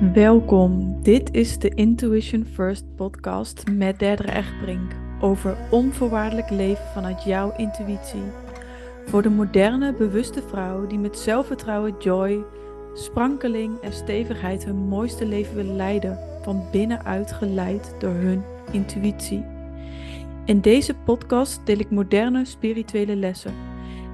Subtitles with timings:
[0.00, 7.52] Welkom, dit is de Intuition First podcast met Derdere Echtbrink over onvoorwaardelijk leven vanuit jouw
[7.56, 8.22] intuïtie.
[9.06, 12.44] Voor de moderne, bewuste vrouw die met zelfvertrouwen, joy,
[12.94, 19.44] sprankeling en stevigheid hun mooiste leven wil leiden, van binnenuit geleid door hun intuïtie.
[20.44, 23.54] In deze podcast deel ik moderne spirituele lessen.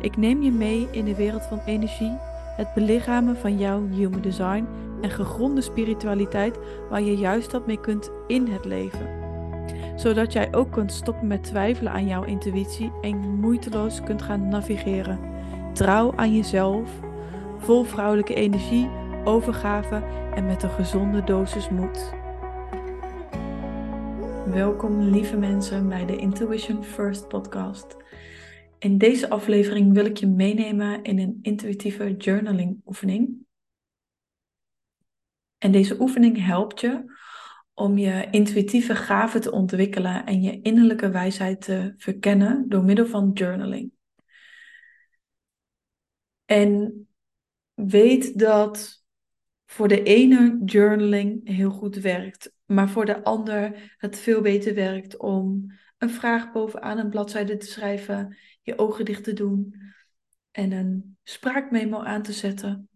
[0.01, 2.17] Ik neem je mee in de wereld van energie,
[2.57, 4.67] het belichamen van jouw human design
[5.03, 6.59] en gegronde spiritualiteit
[6.91, 9.21] waar je juist wat mee kunt in het leven.
[9.97, 15.19] Zodat jij ook kunt stoppen met twijfelen aan jouw intuïtie en moeiteloos kunt gaan navigeren.
[15.73, 16.91] Trouw aan jezelf,
[17.59, 18.89] vol vrouwelijke energie,
[19.25, 20.03] overgave
[20.35, 22.15] en met een gezonde dosis moed.
[24.53, 27.97] Welkom lieve mensen bij de Intuition First podcast.
[28.79, 33.42] In deze aflevering wil ik je meenemen in een intuïtieve journaling oefening
[35.63, 37.05] en deze oefening helpt je
[37.75, 43.31] om je intuïtieve gaven te ontwikkelen en je innerlijke wijsheid te verkennen door middel van
[43.35, 43.93] journaling.
[46.45, 47.09] En
[47.75, 49.05] weet dat
[49.67, 55.17] voor de ene journaling heel goed werkt, maar voor de ander het veel beter werkt
[55.17, 59.75] om een vraag bovenaan een bladzijde te schrijven, je ogen dicht te doen
[60.51, 62.91] en een spraakmemo aan te zetten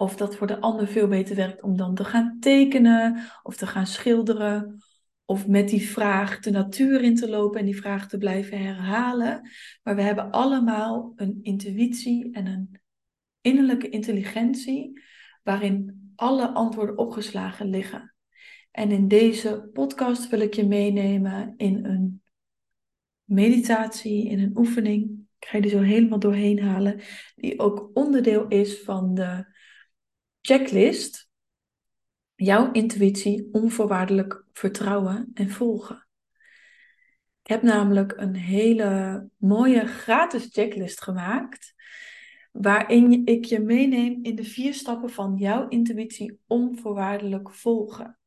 [0.00, 3.66] of dat voor de ander veel beter werkt om dan te gaan tekenen of te
[3.66, 4.82] gaan schilderen.
[5.24, 9.48] Of met die vraag de natuur in te lopen en die vraag te blijven herhalen.
[9.82, 12.80] Maar we hebben allemaal een intuïtie en een
[13.40, 15.00] innerlijke intelligentie
[15.42, 18.14] waarin alle antwoorden opgeslagen liggen.
[18.70, 22.22] En in deze podcast wil ik je meenemen in een
[23.24, 25.10] meditatie, in een oefening.
[25.38, 27.00] Ik ga je er zo helemaal doorheen halen,
[27.36, 29.49] die ook onderdeel is van de
[30.40, 31.28] checklist
[32.34, 36.08] jouw intuïtie onvoorwaardelijk vertrouwen en volgen.
[37.42, 41.74] Ik heb namelijk een hele mooie gratis checklist gemaakt.
[42.52, 48.19] Waarin ik je meeneem in de vier stappen van jouw intuïtie onvoorwaardelijk volgen.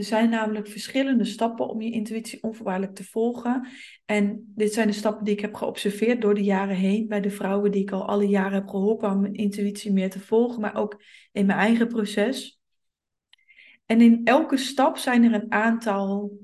[0.00, 3.68] Er zijn namelijk verschillende stappen om je intuïtie onvoorwaardelijk te volgen.
[4.04, 7.30] En dit zijn de stappen die ik heb geobserveerd door de jaren heen bij de
[7.30, 10.74] vrouwen die ik al alle jaren heb geholpen om mijn intuïtie meer te volgen, maar
[10.74, 11.02] ook
[11.32, 12.60] in mijn eigen proces.
[13.86, 16.38] En in elke stap zijn er een aantal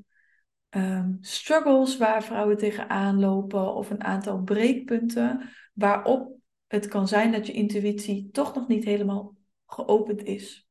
[0.69, 7.47] ehm, struggles waar vrouwen tegenaan lopen of een aantal breekpunten waarop het kan zijn dat
[7.47, 10.66] je intuïtie toch nog niet helemaal geopend is.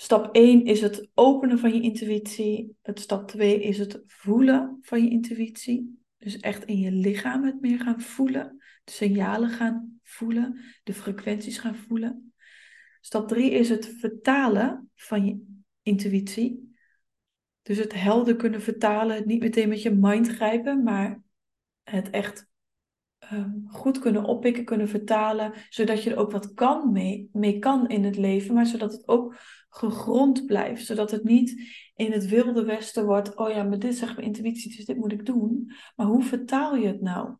[0.00, 2.76] Stap 1 is het openen van je intuïtie.
[2.82, 6.02] Stap 2 is het voelen van je intuïtie.
[6.18, 8.62] Dus echt in je lichaam het meer gaan voelen.
[8.84, 10.60] De signalen gaan voelen.
[10.82, 12.32] De frequenties gaan voelen.
[13.00, 16.76] Stap 3 is het vertalen van je intuïtie.
[17.62, 19.26] Dus het helder kunnen vertalen.
[19.26, 21.22] Niet meteen met je mind grijpen, maar
[21.82, 22.47] het echt
[23.32, 25.52] um, goed kunnen oppikken, kunnen vertalen.
[25.68, 28.54] Zodat je er ook wat kan mee, mee kan in het leven.
[28.54, 29.36] Maar zodat het ook
[29.68, 30.86] gegrond blijft.
[30.86, 34.76] Zodat het niet in het wilde westen wordt, oh ja, maar dit zegt mijn intuïtie,
[34.76, 35.72] dus dit moet ik doen.
[35.96, 37.36] Maar hoe vertaal je het nou?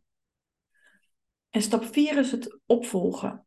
[1.50, 3.46] En stap 4 is het opvolgen.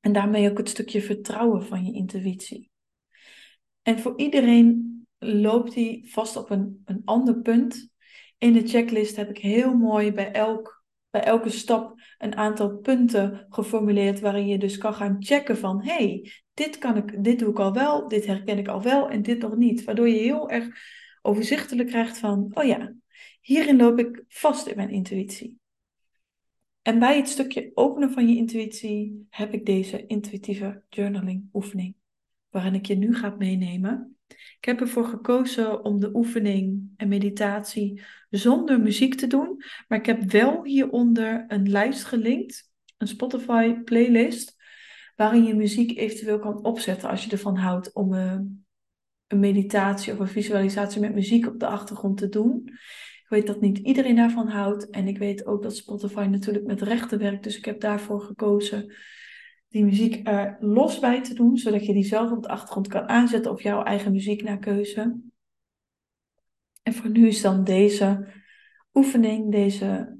[0.00, 2.70] En daarmee ook het stukje vertrouwen van je intuïtie.
[3.82, 7.88] En voor iedereen loopt die vast op een, een ander punt.
[8.38, 10.83] In de checklist heb ik heel mooi bij, elk,
[11.14, 16.32] bij elke stap een aantal punten geformuleerd waarin je dus kan gaan checken van hey,
[16.54, 19.38] dit, kan ik, dit doe ik al wel, dit herken ik al wel en dit
[19.38, 19.84] nog niet.
[19.84, 20.68] Waardoor je heel erg
[21.22, 22.94] overzichtelijk krijgt van, oh ja,
[23.40, 25.58] hierin loop ik vast in mijn intuïtie.
[26.82, 31.94] En bij het stukje openen van je intuïtie heb ik deze intuïtieve journaling oefening,
[32.50, 34.13] waarin ik je nu ga meenemen.
[34.58, 40.06] Ik heb ervoor gekozen om de oefening en meditatie zonder muziek te doen, maar ik
[40.06, 44.56] heb wel hieronder een lijst gelinkt, een Spotify playlist,
[45.16, 48.66] waarin je muziek eventueel kan opzetten als je ervan houdt om een,
[49.26, 52.62] een meditatie of een visualisatie met muziek op de achtergrond te doen.
[53.22, 56.82] Ik weet dat niet iedereen daarvan houdt en ik weet ook dat Spotify natuurlijk met
[56.82, 58.94] rechten werkt, dus ik heb daarvoor gekozen
[59.74, 63.08] die muziek er los bij te doen, zodat je die zelf op de achtergrond kan
[63.08, 65.20] aanzetten of jouw eigen muziek naar keuze.
[66.82, 68.32] En voor nu is dan deze
[68.92, 70.18] oefening, deze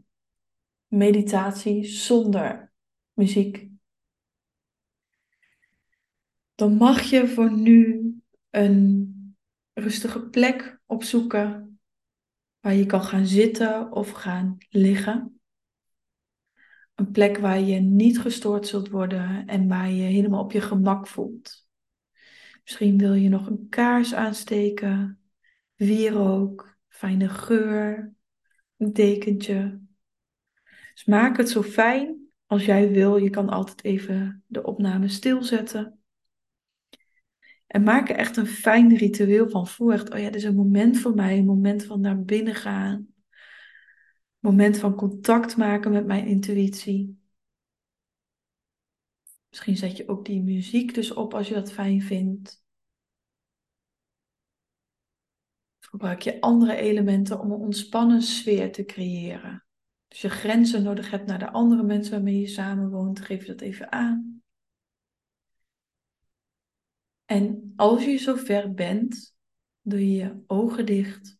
[0.86, 2.72] meditatie zonder
[3.12, 3.72] muziek
[6.54, 8.12] dan mag je voor nu
[8.50, 9.36] een
[9.72, 11.78] rustige plek opzoeken
[12.60, 15.33] waar je kan gaan zitten of gaan liggen.
[16.94, 21.06] Een plek waar je niet gestoord zult worden en waar je helemaal op je gemak
[21.06, 21.69] voelt.
[22.64, 25.19] Misschien wil je nog een kaars aansteken,
[25.75, 28.14] wierook, fijne geur,
[28.76, 29.81] een dekentje.
[30.93, 33.17] Dus maak het zo fijn als jij wil.
[33.17, 35.99] Je kan altijd even de opname stilzetten.
[37.67, 39.67] En maak er echt een fijn ritueel van.
[39.67, 42.55] Voel echt, oh ja, dit is een moment voor mij, een moment van naar binnen
[42.55, 43.13] gaan.
[44.44, 47.19] Moment van contact maken met mijn intuïtie.
[49.49, 52.62] Misschien zet je ook die muziek dus op als je dat fijn vindt.
[55.79, 59.64] gebruik je andere elementen om een ontspannen sfeer te creëren.
[60.08, 63.61] Als je grenzen nodig hebt naar de andere mensen waarmee je samenwoont, geef je dat
[63.61, 64.43] even aan.
[67.25, 69.35] En als je zover bent,
[69.82, 71.33] doe je je ogen dicht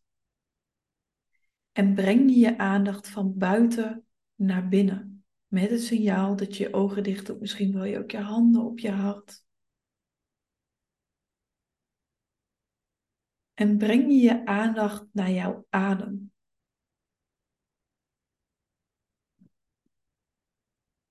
[1.75, 4.05] en breng je je aandacht van buiten
[4.35, 5.25] naar binnen.
[5.47, 7.39] Met het signaal dat je je ogen dicht doet.
[7.39, 9.43] Misschien wil je ook je handen op je hart.
[13.53, 16.31] En breng je je aandacht naar jouw adem.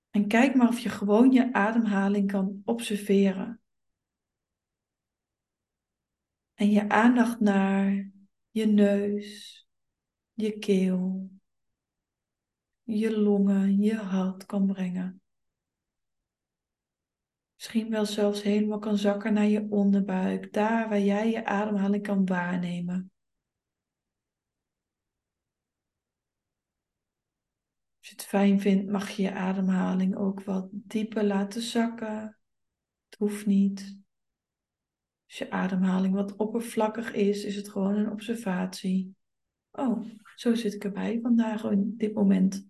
[0.09, 3.61] En kijk maar of je gewoon je ademhaling kan observeren.
[6.53, 8.11] En je aandacht naar
[8.49, 9.64] je neus,
[10.35, 11.29] je keel,
[12.83, 15.21] je longen, je hart kan brengen.
[17.55, 22.25] Misschien wel zelfs helemaal kan zakken naar je onderbuik, daar waar jij je ademhaling kan
[22.25, 23.11] waarnemen.
[27.97, 32.39] Als je het fijn vindt, mag je je ademhaling ook wat dieper laten zakken.
[33.09, 33.97] Het hoeft niet.
[35.25, 39.15] Als je ademhaling wat oppervlakkig is, is het gewoon een observatie.
[39.71, 40.05] Oh,
[40.35, 42.67] zo zit ik erbij vandaag in dit moment.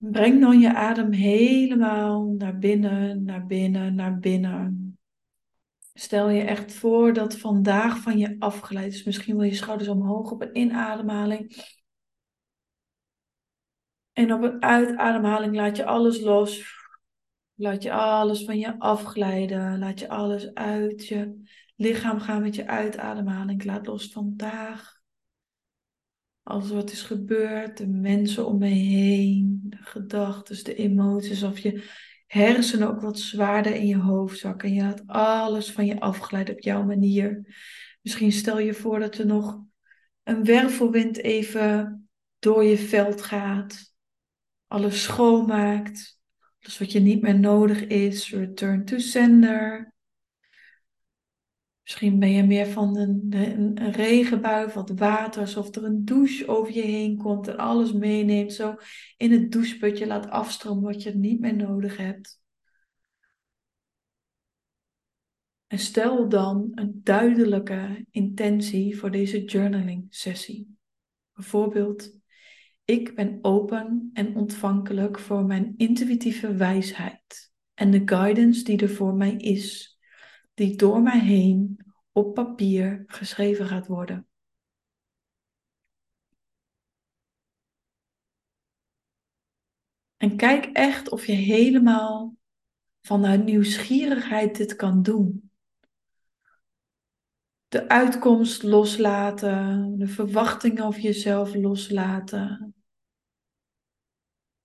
[0.00, 4.98] Breng dan je adem helemaal naar binnen, naar binnen, naar binnen.
[5.94, 9.04] Stel je echt voor dat vandaag van je afgeleid is.
[9.04, 11.76] Misschien wil je schouders omhoog op een inademhaling.
[14.12, 16.79] En op een uitademhaling laat je alles los.
[17.60, 19.78] Laat je alles van je afglijden.
[19.78, 21.42] Laat je alles uit je
[21.76, 23.64] lichaam gaan met je uitademhaling.
[23.64, 25.00] Laat los vandaag.
[26.42, 31.88] Alles wat is gebeurd, de mensen om me heen, de gedachten, de emoties, of je
[32.26, 34.68] hersenen ook wat zwaarder in je hoofd zakken.
[34.68, 37.54] En je laat alles van je afglijden op jouw manier.
[38.02, 39.62] Misschien stel je voor dat er nog
[40.22, 42.08] een wervelwind even
[42.38, 43.94] door je veld gaat.
[44.66, 46.19] Alles schoonmaakt.
[46.60, 48.30] Alles wat je niet meer nodig is.
[48.30, 49.94] Return to sender.
[51.82, 56.48] Misschien ben je meer van een, een, een, regenbui, wat water, alsof er een douche
[56.48, 58.52] over je heen komt en alles meeneemt.
[58.52, 58.76] Zo
[59.16, 62.40] in het doucheputje laat afstromen wat je niet meer nodig hebt.
[65.66, 70.76] En stel dan een duidelijke intentie voor deze journaling sessie.
[71.32, 72.19] Bijvoorbeeld,
[72.90, 79.14] ik ben open en ontvankelijk voor mijn intuïtieve wijsheid en de guidance die er voor
[79.14, 79.98] mij is
[80.54, 84.28] die door mij heen op papier geschreven gaat worden.
[90.16, 92.36] En kijk echt of je helemaal
[93.00, 95.50] vanuit nieuwsgierigheid dit kan doen.
[97.68, 102.74] De uitkomst loslaten, de verwachtingen over jezelf loslaten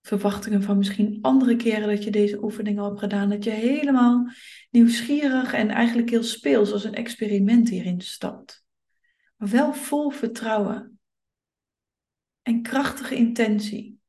[0.06, 3.28] verwachtingen van misschien andere keren dat je deze oefening al hebt gedaan.
[3.28, 4.30] Dat je helemaal
[4.70, 8.64] nieuwsgierig en eigenlijk heel speels als een experiment hierin stapt.
[9.36, 10.98] Maar wel vol vertrouwen
[12.42, 14.00] en krachtige intentie.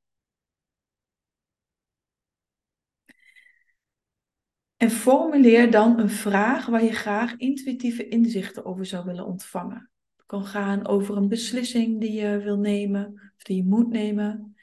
[4.76, 9.92] En formuleer dan een vraag waar je graag intuïtieve inzichten over zou willen ontvangen.
[10.16, 14.57] Het kan gaan over een beslissing die je wil nemen of die je moet nemen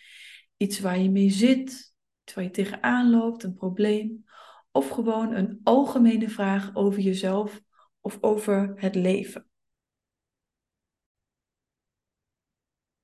[0.57, 1.95] iets waar je mee zit,
[2.25, 4.25] iets waar je tegenaan loopt, een probleem.
[4.73, 7.61] Of gewoon een algemene vraag over jezelf
[8.01, 9.49] of over het leven.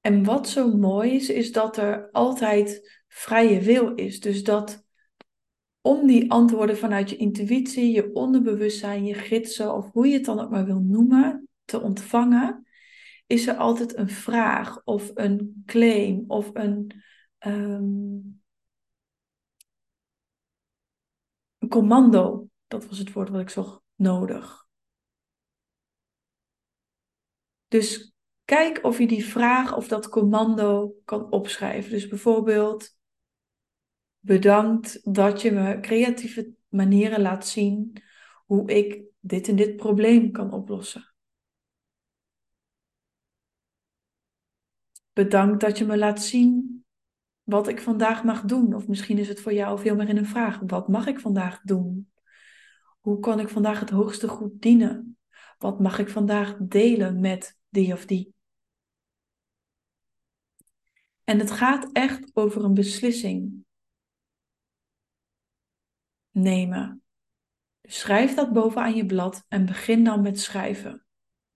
[0.00, 4.20] En wat zo mooi is, is dat er altijd vrije wil is.
[4.20, 4.84] Dus dat
[5.80, 10.40] om die antwoorden vanuit je intuïtie, je onderbewustzijn, je gidsen of hoe je het dan
[10.40, 12.66] ook maar wil noemen, te ontvangen,
[13.26, 17.02] is er altijd een vraag of een claim of een
[17.40, 18.42] een
[21.68, 22.48] commando.
[22.66, 24.68] Dat was het woord wat ik zocht nodig.
[27.68, 28.12] Dus
[28.44, 31.90] kijk of je die vraag of dat commando kan opschrijven.
[31.90, 32.96] Dus bijvoorbeeld,
[34.18, 38.02] bedankt dat je me creatieve manieren laat zien
[38.46, 41.14] hoe ik dit en dit probleem kan oplossen.
[45.12, 46.79] Bedankt dat je me laat zien
[47.50, 48.74] wat ik vandaag mag doen.
[48.74, 50.60] Of misschien is het voor jou veel meer in een vraag.
[50.66, 52.12] Wat mag ik vandaag doen?
[53.00, 55.18] Hoe kan ik vandaag het hoogste goed dienen?
[55.58, 58.34] Wat mag ik vandaag delen met die of die?
[61.24, 63.64] En het gaat echt over een beslissing
[66.30, 67.02] nemen.
[67.80, 71.04] Dus schrijf dat bovenaan je blad en begin dan met schrijven.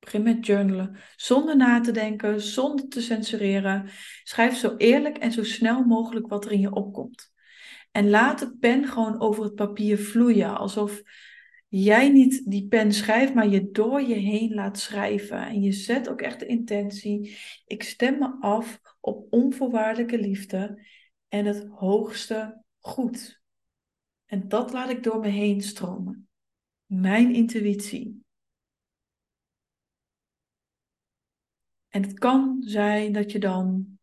[0.05, 3.89] Begin met journalen, zonder na te denken, zonder te censureren.
[4.23, 7.33] Schrijf zo eerlijk en zo snel mogelijk wat er in je opkomt.
[7.91, 11.03] En laat de pen gewoon over het papier vloeien, alsof
[11.69, 15.47] jij niet die pen schrijft, maar je door je heen laat schrijven.
[15.47, 17.39] En je zet ook echt de intentie.
[17.67, 20.87] Ik stem me af op onvoorwaardelijke liefde
[21.29, 23.43] en het hoogste goed.
[24.27, 26.29] En dat laat ik door me heen stromen.
[26.87, 28.24] Mijn intuïtie.
[31.95, 33.99] En het kan zijn dat je dan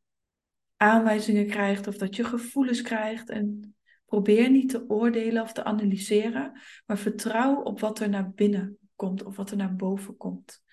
[0.77, 3.29] aanwijzingen krijgt of dat je gevoelens krijgt.
[3.29, 8.77] En probeer niet te oordelen of te analyseren, maar vertrouw op wat er naar binnen
[8.95, 10.63] komt of wat er naar boven komt.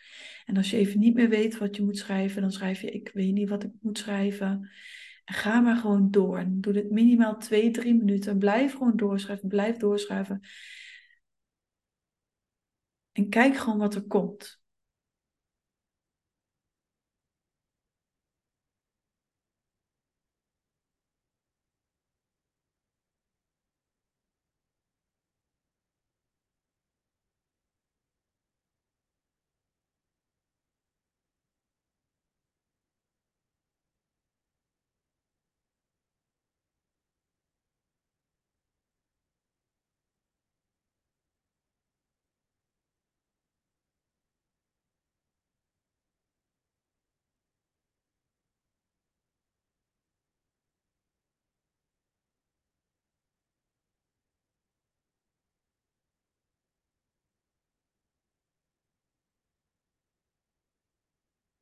[0.45, 3.11] En als je even niet meer weet wat je moet schrijven, dan schrijf je: Ik
[3.15, 4.71] weet niet wat ik moet schrijven.
[5.25, 6.39] En ga maar gewoon door.
[6.39, 8.39] En doe dit minimaal twee, drie minuten.
[8.39, 10.41] Blijf gewoon doorschrijven, blijf doorschrijven.
[13.13, 14.61] En kijk gewoon wat er komt.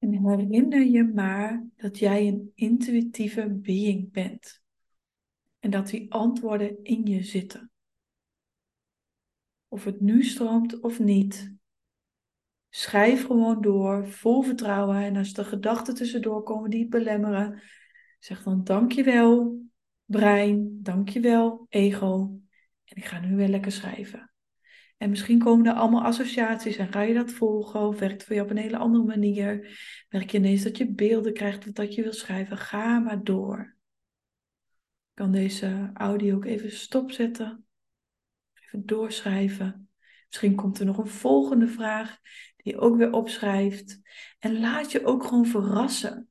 [0.06, 4.62] En herinner je maar dat jij een intuïtieve being bent.
[5.58, 7.70] En dat die antwoorden in je zitten.
[9.68, 11.54] Of het nu stroomt of niet.
[12.68, 14.96] Schrijf gewoon door, vol vertrouwen.
[14.96, 17.62] En als er gedachten tussendoor komen die het belemmeren,
[18.18, 19.60] zeg dan dankjewel,
[20.04, 22.40] brein, dankjewel, ego.
[22.84, 24.30] En ik ga nu weer lekker schrijven.
[24.96, 28.42] En misschien komen er allemaal associaties en ga je dat volgen of werkt voor je
[28.42, 29.78] op een hele andere manier.
[30.08, 32.56] Werk je ineens dat je beelden krijgt dat je wil schrijven.
[32.56, 33.76] Ga maar door.
[35.10, 37.66] Ik kan deze audio ook even stopzetten.
[38.54, 39.88] Even doorschrijven.
[40.26, 42.18] Misschien komt er nog een volgende vraag
[42.56, 44.00] die je ook weer opschrijft.
[44.38, 46.30] En laat je ook gewoon verrassen.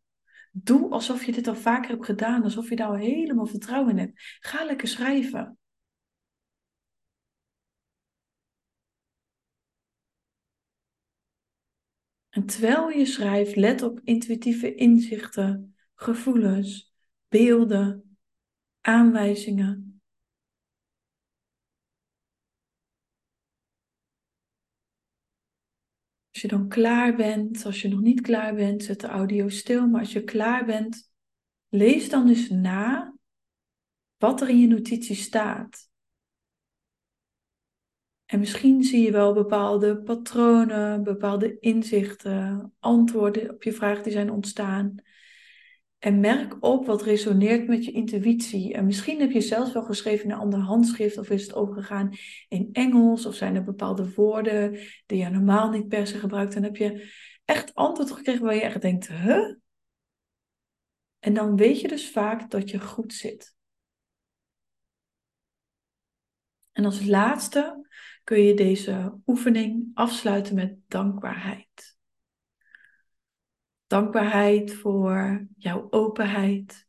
[0.52, 3.98] Doe alsof je dit al vaker hebt gedaan, alsof je daar al helemaal vertrouwen in
[3.98, 4.38] hebt.
[4.40, 5.58] Ga lekker schrijven.
[12.36, 16.94] En terwijl je schrijft, let op intuïtieve inzichten, gevoelens,
[17.28, 18.18] beelden,
[18.82, 20.02] aanwijzingen.
[26.32, 29.88] Als je dan klaar bent, als je nog niet klaar bent, zet de audio stil.
[29.88, 31.12] Maar als je klaar bent,
[31.70, 33.16] lees dan eens na
[34.18, 35.90] wat er in je notitie staat.
[38.26, 44.32] En misschien zie je wel bepaalde patronen, bepaalde inzichten, antwoorden op je vraag die zijn
[44.32, 44.96] ontstaan.
[45.98, 48.74] En merk op wat resoneert met je intuïtie.
[48.74, 52.14] En misschien heb je zelfs wel geschreven in een ander handschrift, of is het overgegaan
[52.48, 56.56] in Engels, of zijn er bepaalde woorden die je normaal niet per se gebruikt.
[56.56, 57.12] En heb je
[57.46, 59.56] echt antwoord gekregen waar je echt denkt, huh?
[61.20, 63.56] En dan weet je dus vaak dat je goed zit.
[66.72, 67.88] En als laatste
[68.26, 71.98] kun je deze oefening afsluiten met dankbaarheid.
[73.88, 76.88] Dankbaarheid voor jouw openheid,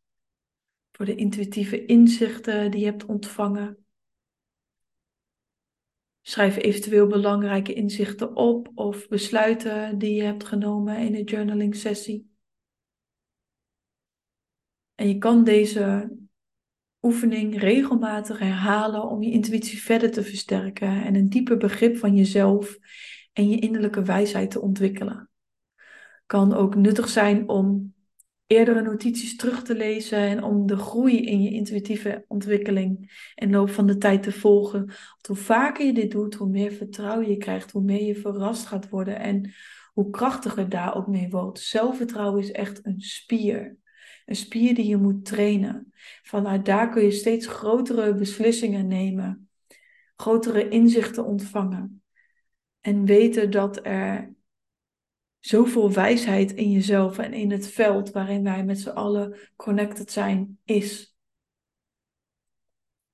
[0.93, 3.85] voor de intuïtieve inzichten die je hebt ontvangen.
[6.23, 12.31] Schrijf eventueel belangrijke inzichten op of besluiten die je hebt genomen in een journaling sessie.
[14.95, 16.17] En je kan deze
[17.07, 22.79] oefening regelmatig herhalen om je intuïtie verder te versterken en een dieper begrip van jezelf
[23.33, 25.31] en je innerlijke wijsheid te ontwikkelen.
[26.27, 27.95] Kan ook nuttig zijn om
[28.47, 33.71] eerdere notities terug te lezen en om de groei in je intuïtieve ontwikkeling in loop
[33.71, 34.85] van de tijd te volgen.
[34.87, 38.67] Want hoe vaker je dit doet, hoe meer vertrouwen je krijgt, hoe meer je verrast
[38.67, 39.53] gaat worden en
[39.93, 41.59] hoe krachtiger daar ook mee wordt.
[41.59, 43.77] Zelfvertrouwen is echt een spier.
[44.27, 45.93] Een spier die je moet trainen.
[46.23, 49.49] Vanuit daar kun je steeds grotere beslissingen nemen,
[50.17, 52.03] grotere inzichten ontvangen.
[52.81, 54.35] En weten dat er
[55.39, 60.59] zoveel wijsheid in jezelf en in het veld waarin wij met z'n allen connected zijn,
[60.65, 61.17] is.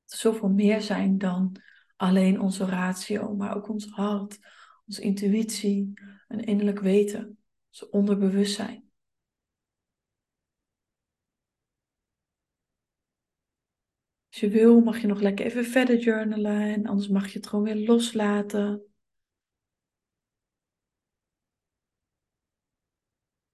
[0.04, 1.56] Zoveel meer zijn dan
[1.96, 4.38] alleen onze ratio, maar ook ons hart,
[4.86, 5.92] onze intuïtie,
[6.28, 7.38] een innerlijk weten,
[7.68, 8.81] ons onderbewustzijn.
[14.32, 17.46] Als je wil, mag je nog lekker even verder journalen en anders mag je het
[17.46, 18.82] gewoon weer loslaten.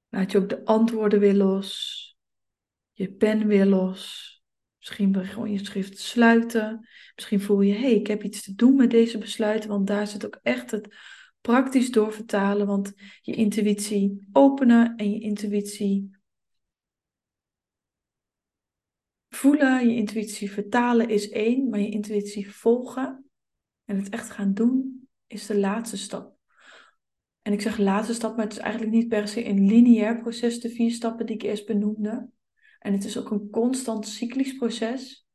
[0.08, 2.16] Laat je ook de antwoorden weer los.
[2.92, 4.32] Je pen weer los.
[4.78, 6.88] Misschien wil je gewoon je schrift sluiten.
[7.14, 9.68] Misschien voel je, hé, hey, ik heb iets te doen met deze besluiten.
[9.68, 10.94] Want daar zit ook echt het
[11.40, 12.66] praktisch doorvertalen.
[12.66, 16.17] Want je intuïtie openen en je intuïtie
[19.38, 21.68] voelen, je intuïtie vertalen is één.
[21.68, 23.24] Maar je intuïtie volgen
[23.84, 26.36] en het echt gaan doen is de laatste stap.
[27.42, 30.60] En ik zeg laatste stap, maar het is eigenlijk niet per se een lineair proces,
[30.60, 32.28] de vier stappen die ik eerst benoemde.
[32.78, 35.26] En het is ook een constant cyclisch proces.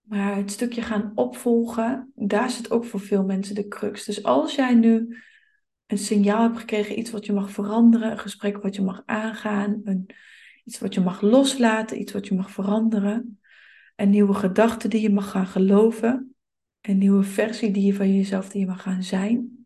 [0.00, 4.04] Maar het stukje gaan opvolgen, daar zit ook voor veel mensen de crux.
[4.04, 5.16] Dus als jij nu
[5.86, 9.80] een signaal hebt gekregen, iets wat je mag veranderen, een gesprek wat je mag aangaan,
[9.84, 10.06] een,
[10.64, 13.40] iets wat je mag loslaten, iets wat je mag veranderen,
[13.96, 16.34] een nieuwe gedachte die je mag gaan geloven,
[16.80, 19.62] een nieuwe versie die je van jezelf die je mag gaan zijn,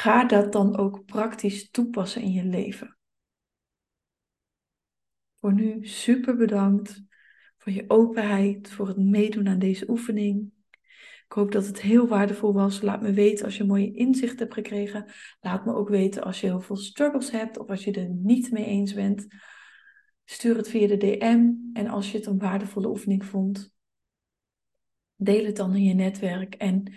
[0.00, 2.96] Ga dat dan ook praktisch toepassen in je leven.
[5.34, 7.02] Voor nu super bedankt
[7.58, 10.52] voor je openheid, voor het meedoen aan deze oefening.
[11.30, 12.80] Ik hoop dat het heel waardevol was.
[12.80, 15.04] Laat me weten als je mooie inzicht hebt gekregen.
[15.40, 18.50] Laat me ook weten als je heel veel struggles hebt of als je er niet
[18.50, 19.26] mee eens bent.
[20.24, 23.72] Stuur het via de DM en als je het een waardevolle oefening vond,
[25.16, 26.54] deel het dan in je netwerk.
[26.54, 26.92] En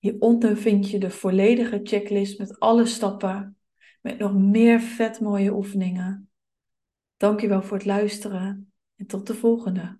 [0.00, 3.56] Hieronder vind je de volledige checklist met alle stappen,
[4.00, 6.30] met nog meer vet mooie oefeningen.
[7.16, 9.98] Dankjewel voor het luisteren en tot de volgende.